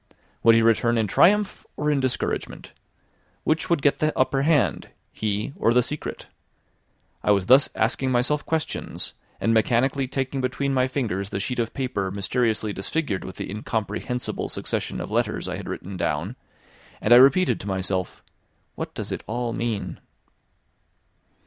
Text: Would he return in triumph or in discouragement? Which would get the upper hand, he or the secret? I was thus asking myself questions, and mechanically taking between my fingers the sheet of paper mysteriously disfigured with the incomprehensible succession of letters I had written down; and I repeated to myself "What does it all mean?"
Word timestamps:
Would 0.41 0.55
he 0.55 0.63
return 0.63 0.97
in 0.97 1.05
triumph 1.05 1.63
or 1.77 1.91
in 1.91 1.99
discouragement? 1.99 2.73
Which 3.43 3.69
would 3.69 3.83
get 3.83 3.99
the 3.99 4.11
upper 4.17 4.41
hand, 4.41 4.89
he 5.11 5.53
or 5.55 5.75
the 5.75 5.83
secret? 5.83 6.25
I 7.21 7.29
was 7.29 7.45
thus 7.45 7.69
asking 7.75 8.09
myself 8.09 8.43
questions, 8.43 9.13
and 9.39 9.53
mechanically 9.53 10.07
taking 10.07 10.41
between 10.41 10.73
my 10.73 10.87
fingers 10.87 11.29
the 11.29 11.39
sheet 11.39 11.59
of 11.59 11.75
paper 11.75 12.09
mysteriously 12.09 12.73
disfigured 12.73 13.23
with 13.23 13.35
the 13.35 13.51
incomprehensible 13.51 14.49
succession 14.49 14.99
of 14.99 15.11
letters 15.11 15.47
I 15.47 15.57
had 15.57 15.69
written 15.69 15.97
down; 15.97 16.35
and 16.99 17.13
I 17.13 17.17
repeated 17.17 17.59
to 17.59 17.67
myself 17.67 18.23
"What 18.73 18.95
does 18.95 19.11
it 19.11 19.23
all 19.27 19.53
mean?" 19.53 19.99